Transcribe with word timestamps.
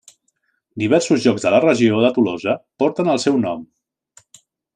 Diversos 0.83 1.21
llocs 1.27 1.45
de 1.47 1.51
la 1.55 1.59
regió 1.65 1.99
de 2.05 2.11
Tolosa 2.17 2.57
porten 2.85 3.13
el 3.17 3.23
seu 3.27 3.39
nom. 3.45 3.63